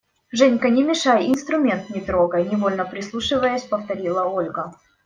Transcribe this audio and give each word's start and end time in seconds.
–Женька, 0.39 0.67
не 0.71 0.83
мешай 0.83 1.25
и 1.27 1.29
инструмент 1.29 1.91
не 1.91 2.01
трогай!– 2.01 2.49
невольно 2.49 2.85
прислушиваясь, 2.85 3.61
повторила 3.67 4.23
Ольга. 4.23 4.73